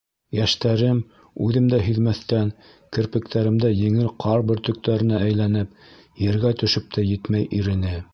[0.35, 0.99] Йәштәрем,
[1.47, 2.49] үҙем дә һиҙмәҫтән,
[2.97, 5.77] керпектәремдә еңел ҡар бөртөктәренә әйләнеп
[6.27, 7.95] Ергә төшөп тә етмәй ирене.